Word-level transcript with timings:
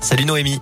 Salut 0.00 0.26
Noémie. 0.26 0.60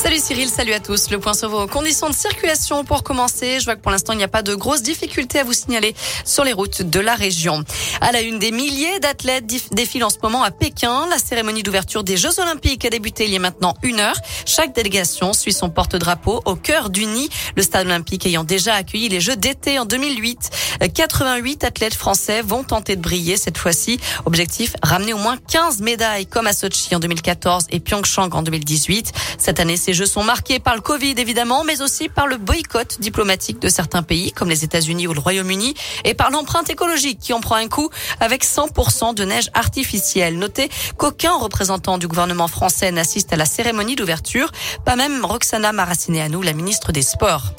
Salut 0.00 0.20
Cyril, 0.20 0.48
salut 0.48 0.74
à 0.74 0.78
tous. 0.78 1.10
Le 1.10 1.18
point 1.18 1.34
sur 1.34 1.48
vos 1.48 1.66
conditions 1.66 2.08
de 2.08 2.14
circulation 2.14 2.84
pour 2.84 3.02
commencer. 3.02 3.58
Je 3.58 3.64
vois 3.64 3.74
que 3.74 3.80
pour 3.80 3.90
l'instant, 3.90 4.12
il 4.12 4.18
n'y 4.18 4.22
a 4.22 4.28
pas 4.28 4.42
de 4.42 4.54
grosses 4.54 4.82
difficultés 4.82 5.40
à 5.40 5.44
vous 5.44 5.52
signaler 5.52 5.92
sur 6.24 6.44
les 6.44 6.52
routes 6.52 6.82
de 6.82 7.00
la 7.00 7.16
région. 7.16 7.64
À 8.00 8.12
la 8.12 8.20
une 8.20 8.38
des 8.38 8.52
milliers 8.52 9.00
d'athlètes 9.00 9.44
défilent 9.72 10.04
en 10.04 10.10
ce 10.10 10.18
moment 10.22 10.44
à 10.44 10.52
Pékin. 10.52 11.08
La 11.10 11.18
cérémonie 11.18 11.64
d'ouverture 11.64 12.04
des 12.04 12.16
Jeux 12.16 12.38
Olympiques 12.38 12.84
a 12.84 12.90
débuté 12.90 13.24
il 13.24 13.32
y 13.32 13.36
a 13.36 13.40
maintenant 13.40 13.74
une 13.82 13.98
heure. 13.98 14.14
Chaque 14.46 14.72
délégation 14.72 15.32
suit 15.32 15.52
son 15.52 15.68
porte-drapeau 15.68 16.42
au 16.44 16.54
cœur 16.54 16.90
du 16.90 17.04
nid. 17.04 17.28
Le 17.56 17.64
stade 17.64 17.86
olympique 17.86 18.24
ayant 18.24 18.44
déjà 18.44 18.74
accueilli 18.74 19.08
les 19.08 19.20
Jeux 19.20 19.36
d'été 19.36 19.80
en 19.80 19.84
2008. 19.84 20.50
88 20.94 21.64
athlètes 21.64 21.94
français 21.94 22.40
vont 22.42 22.62
tenter 22.62 22.94
de 22.94 23.02
briller 23.02 23.36
cette 23.36 23.58
fois-ci. 23.58 23.98
Objectif, 24.26 24.74
ramener 24.80 25.12
au 25.12 25.18
moins 25.18 25.38
15 25.50 25.80
médailles 25.80 26.26
comme 26.26 26.46
à 26.46 26.52
Sochi 26.52 26.94
en 26.94 27.00
2014 27.00 27.66
et 27.70 27.80
Pyeongchang 27.80 28.32
en 28.32 28.42
2018. 28.42 29.10
Cette 29.38 29.58
année, 29.58 29.76
ces 29.88 29.94
Jeux 29.94 30.04
sont 30.04 30.22
marqués 30.22 30.58
par 30.58 30.74
le 30.74 30.82
Covid 30.82 31.14
évidemment, 31.16 31.64
mais 31.64 31.80
aussi 31.80 32.10
par 32.10 32.26
le 32.26 32.36
boycott 32.36 33.00
diplomatique 33.00 33.58
de 33.58 33.70
certains 33.70 34.02
pays 34.02 34.32
comme 34.32 34.50
les 34.50 34.62
États-Unis 34.62 35.06
ou 35.06 35.14
le 35.14 35.20
Royaume-Uni 35.20 35.72
et 36.04 36.12
par 36.12 36.30
l'empreinte 36.30 36.68
écologique 36.68 37.18
qui 37.18 37.32
en 37.32 37.40
prend 37.40 37.54
un 37.54 37.68
coup 37.68 37.88
avec 38.20 38.44
100% 38.44 39.14
de 39.14 39.24
neige 39.24 39.48
artificielle. 39.54 40.38
Notez 40.38 40.68
qu'aucun 40.98 41.32
représentant 41.32 41.96
du 41.96 42.06
gouvernement 42.06 42.48
français 42.48 42.92
n'assiste 42.92 43.32
à 43.32 43.36
la 43.36 43.46
cérémonie 43.46 43.96
d'ouverture, 43.96 44.52
pas 44.84 44.94
même 44.94 45.24
Roxana 45.24 45.72
Maracineanu, 45.72 46.44
la 46.44 46.52
ministre 46.52 46.92
des 46.92 47.00
Sports. 47.00 47.54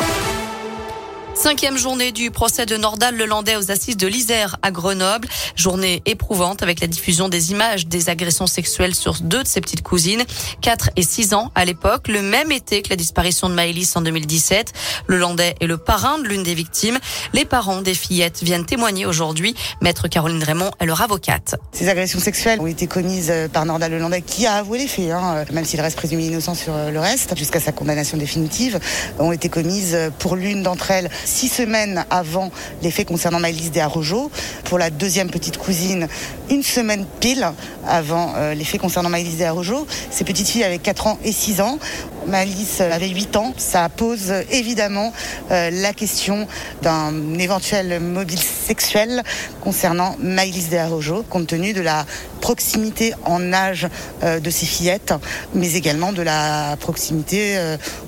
Cinquième 1.39 1.77
journée 1.77 2.11
du 2.11 2.31
procès 2.31 2.65
de 2.65 2.75
Nordal 2.75 3.15
Lelandais 3.15 3.55
aux 3.55 3.71
assises 3.71 3.95
de 3.95 4.07
l'Isère 4.07 4.57
à 4.61 4.71
Grenoble. 4.71 5.29
Journée 5.55 6.03
éprouvante 6.05 6.63
avec 6.63 6.81
la 6.81 6.87
diffusion 6.87 7.29
des 7.29 7.51
images 7.51 7.87
des 7.87 8.09
agressions 8.09 8.45
sexuelles 8.45 8.93
sur 8.93 9.13
deux 9.21 9.43
de 9.43 9.47
ses 9.47 9.61
petites 9.61 9.81
cousines, 9.81 10.25
4 10.61 10.89
et 10.97 11.01
6 11.01 11.33
ans 11.33 11.49
à 11.55 11.63
l'époque, 11.63 12.09
le 12.09 12.21
même 12.21 12.51
été 12.51 12.81
que 12.81 12.89
la 12.89 12.97
disparition 12.97 13.47
de 13.47 13.53
Maëlys 13.53 13.95
en 13.95 14.01
2017. 14.01 14.73
Le 15.07 15.17
Landais 15.17 15.55
est 15.61 15.65
le 15.65 15.77
parrain 15.77 16.19
de 16.19 16.27
l'une 16.27 16.43
des 16.43 16.53
victimes. 16.53 16.99
Les 17.31 17.45
parents 17.45 17.81
des 17.81 17.93
fillettes 17.93 18.43
viennent 18.43 18.65
témoigner 18.65 19.05
aujourd'hui. 19.05 19.55
Maître 19.81 20.09
Caroline 20.09 20.43
Raymond 20.43 20.71
est 20.81 20.85
leur 20.85 21.01
avocate. 21.01 21.55
Ces 21.71 21.87
agressions 21.87 22.19
sexuelles 22.19 22.59
ont 22.59 22.67
été 22.67 22.85
commises 22.85 23.31
euh, 23.31 23.47
par 23.47 23.65
Nordal 23.65 23.93
Lelandais 23.93 24.23
qui 24.23 24.45
a 24.45 24.55
avoué 24.55 24.77
les 24.77 24.87
faits, 24.87 25.11
hein, 25.11 25.45
même 25.53 25.63
s'il 25.63 25.79
reste 25.79 25.95
présumé 25.95 26.25
innocent 26.25 26.55
sur 26.55 26.73
euh, 26.75 26.91
le 26.91 26.99
reste, 26.99 27.37
jusqu'à 27.37 27.61
sa 27.61 27.71
condamnation 27.71 28.17
définitive, 28.17 28.77
ont 29.19 29.31
été 29.31 29.47
commises 29.47 29.95
euh, 29.95 30.09
pour 30.19 30.35
l'une 30.35 30.63
d'entre 30.63 30.91
elles 30.91 31.09
six 31.29 31.47
semaines 31.47 32.05
avant 32.09 32.51
les 32.81 32.91
faits 32.91 33.07
concernant 33.07 33.39
Maëlys 33.39 33.71
Desarrojo. 33.71 34.31
Pour 34.65 34.77
la 34.77 34.89
deuxième 34.89 35.29
petite 35.29 35.57
cousine, 35.57 36.07
une 36.49 36.63
semaine 36.63 37.05
pile 37.19 37.47
avant 37.87 38.33
euh, 38.35 38.53
les 38.53 38.65
faits 38.65 38.81
concernant 38.81 39.09
Maëlys 39.09 39.37
Desarrojo. 39.37 39.87
Ces 40.11 40.23
petites 40.23 40.47
filles 40.47 40.63
avaient 40.63 40.79
4 40.79 41.07
ans 41.07 41.19
et 41.23 41.31
6 41.31 41.61
ans. 41.61 41.79
Maëlys 42.27 42.81
avait 42.81 43.09
8 43.09 43.35
ans. 43.35 43.53
Ça 43.57 43.89
pose 43.89 44.31
évidemment 44.51 45.13
euh, 45.51 45.69
la 45.71 45.93
question 45.93 46.47
d'un 46.81 47.37
éventuel 47.39 47.99
mobile 47.99 48.39
sexuel 48.39 49.23
concernant 49.61 50.15
Maëlys 50.19 50.69
Desarrojo, 50.69 51.23
compte 51.29 51.47
tenu 51.47 51.73
de 51.73 51.81
la 51.81 52.05
proximité 52.41 53.13
en 53.25 53.53
âge 53.53 53.87
euh, 54.23 54.39
de 54.39 54.49
ces 54.49 54.65
fillettes, 54.65 55.13
mais 55.53 55.73
également 55.73 56.13
de 56.13 56.21
la 56.21 56.77
proximité 56.79 57.57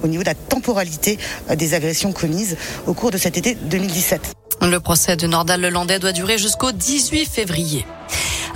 au 0.04 0.08
niveau 0.08 0.24
de 0.24 0.28
la 0.28 0.36
temporalité 0.36 1.18
des 1.56 1.74
agressions 1.74 2.12
commises 2.12 2.58
au 2.88 2.94
cours 2.94 3.12
de 3.12 3.18
cet 3.18 3.38
été 3.38 3.56
2017. 3.56 4.34
Le 4.62 4.80
procès 4.80 5.16
de 5.16 5.26
Nordal 5.26 5.62
Lelandais 5.62 5.98
doit 5.98 6.12
durer 6.12 6.38
jusqu'au 6.38 6.72
18 6.72 7.26
février. 7.26 7.86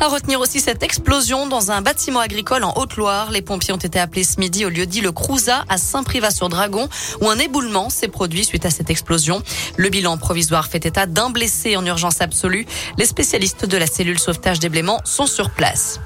À 0.02 0.08
retenir 0.08 0.40
aussi 0.40 0.60
cette 0.60 0.84
explosion 0.84 1.48
dans 1.48 1.72
un 1.72 1.82
bâtiment 1.82 2.20
agricole 2.20 2.64
en 2.64 2.74
Haute-Loire. 2.76 3.32
Les 3.32 3.42
pompiers 3.42 3.74
ont 3.74 3.78
été 3.78 3.98
appelés 3.98 4.24
ce 4.24 4.40
midi 4.40 4.66
au 4.66 4.70
lieu 4.70 4.86
dit 4.86 5.02
le 5.02 5.12
Crouza 5.12 5.64
à 5.70 5.78
Saint-Privat-sur-Dragon 5.78 6.90
où 7.22 7.30
un 7.30 7.40
éboulement 7.40 7.90
s'est 7.90 8.10
produit 8.10 8.44
suite 8.44 8.66
à 8.66 8.70
cette 8.70 8.90
explosion. 8.90 9.42
Le 9.78 9.90
bilan 9.90 10.18
provisoire 10.18 10.68
fait 10.68 10.86
état 10.86 11.06
d'un 11.06 11.30
blessé 11.30 11.78
en 11.78 11.86
urgence 11.86 12.22
absolue. 12.22 12.68
Les 12.98 13.06
spécialistes 13.06 13.66
de 13.66 13.78
la 13.78 13.88
cellule 13.88 14.20
sauvetage 14.20 14.60
des 14.60 14.70
bléments 14.70 15.00
sont 15.06 15.28
sur 15.28 15.50
place. 15.50 16.00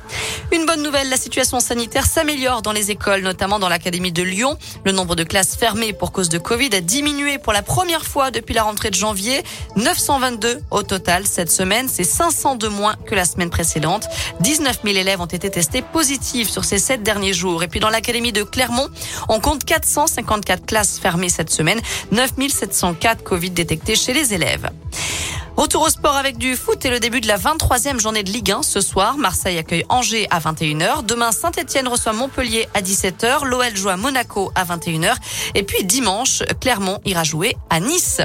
Une 0.52 0.66
bonne 0.66 0.84
nouvelle, 0.84 1.10
la 1.10 1.18
situation 1.18 1.60
sanitaire 1.60 2.06
s'améliore 2.06 2.62
dans 2.62 2.72
les 2.72 2.92
écoles, 2.92 3.22
notamment 3.22 3.60
dans 3.60 3.70
l'académie 3.70 4.12
de 4.12 4.24
Lyon. 4.24 4.58
Le 4.86 4.92
nombre 4.92 5.16
de 5.16 5.24
classes 5.24 5.56
fermées 5.56 5.94
pour 5.94 6.12
cause 6.12 6.30
de 6.30 6.38
Covid 6.38 6.70
a 6.74 6.82
diminué 6.82 7.38
pour 7.38 7.54
la 7.54 7.64
première 7.64 8.06
fois 8.06 8.32
depuis 8.32 8.54
la 8.54 8.64
rentrée 8.64 8.92
de 8.92 8.96
janvier. 8.96 9.44
922 9.76 10.62
au 10.72 10.84
total 10.84 11.26
cette 11.26 11.52
semaine, 11.52 11.88
c'est 11.92 12.04
500 12.04 12.56
de 12.56 12.68
moins 12.68 12.96
que 13.06 13.16
la 13.16 13.26
semaine 13.26 13.50
précédente. 13.80 14.08
19 14.42 14.80
000 14.84 14.98
élèves 14.98 15.22
ont 15.22 15.26
été 15.26 15.50
testés 15.50 15.82
positifs 15.82 16.50
sur 16.50 16.66
ces 16.66 16.80
sept 16.80 17.04
derniers 17.04 17.34
jours. 17.34 17.64
Et 17.64 17.68
puis 17.68 17.80
dans 17.80 17.90
l'académie 17.90 18.32
de 18.32 18.44
Clermont, 18.44 18.88
on 19.30 19.40
compte 19.40 19.64
454 19.64 20.66
classes 20.66 21.00
fermées 21.00 21.30
cette 21.30 21.50
semaine, 21.50 21.80
9 22.12 22.32
704 22.50 23.24
Covid 23.24 23.52
détectés 23.52 23.96
chez 23.96 24.14
les 24.14 24.34
élèves. 24.34 24.70
Retour 25.60 25.82
au 25.82 25.90
sport 25.90 26.16
avec 26.16 26.38
du 26.38 26.56
foot 26.56 26.86
et 26.86 26.90
le 26.90 27.02
début 27.02 27.20
de 27.20 27.28
la 27.28 27.38
23e 27.38 28.00
journée 28.00 28.24
de 28.24 28.32
Ligue 28.32 28.50
1 28.50 28.64
ce 28.64 28.80
soir. 28.80 29.18
Marseille 29.18 29.58
accueille 29.58 29.84
Angers 29.90 30.26
à 30.30 30.40
21h. 30.40 31.06
Demain, 31.06 31.34
Saint-Etienne 31.34 31.90
reçoit 31.90 32.14
Montpellier 32.14 32.70
à 32.74 32.82
17h. 32.82 33.44
L'OL 33.44 33.76
joue 33.76 33.90
à 33.90 33.98
Monaco 33.98 34.54
à 34.56 34.64
21h. 34.64 35.16
Et 35.56 35.64
puis 35.64 35.84
dimanche, 35.84 36.44
Clermont 36.62 37.02
ira 37.04 37.26
jouer 37.26 37.58
à 37.70 37.82
Nice. 37.82 38.22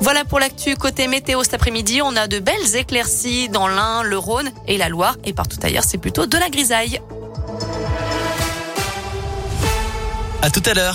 Voilà 0.00 0.26
pour 0.26 0.38
l'actu 0.38 0.76
côté 0.76 1.08
météo 1.08 1.42
cet 1.44 1.54
après-midi. 1.54 2.02
On 2.02 2.14
a 2.14 2.26
de 2.26 2.40
belles 2.40 2.76
éclaircies 2.76 3.48
dans 3.48 3.68
l'Ain, 3.68 4.02
le 4.02 4.18
Rhône 4.18 4.50
et 4.68 4.76
la 4.76 4.90
Loire. 4.90 5.16
Et 5.24 5.32
partout 5.32 5.56
ailleurs, 5.62 5.84
c'est 5.84 5.96
plutôt 5.96 6.26
de 6.26 6.36
la 6.36 6.50
grisaille. 6.50 7.00
À 10.42 10.50
tout 10.50 10.62
à 10.66 10.74
l'heure. 10.74 10.94